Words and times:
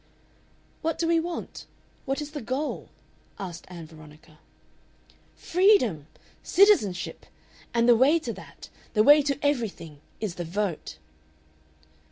"What 0.81 0.97
do 0.97 1.07
we 1.07 1.19
want? 1.19 1.67
What 2.05 2.23
is 2.23 2.31
the 2.31 2.41
goal?" 2.41 2.89
asked 3.37 3.65
Ann 3.69 3.85
Veronica. 3.85 4.39
"Freedom! 5.35 6.07
Citizenship! 6.41 7.27
And 7.71 7.87
the 7.87 7.95
way 7.95 8.17
to 8.17 8.33
that 8.33 8.69
the 8.95 9.03
way 9.03 9.21
to 9.21 9.37
everything 9.45 10.01
is 10.19 10.33
the 10.41 10.43
Vote." 10.43 10.97